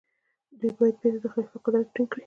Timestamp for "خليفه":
1.33-1.57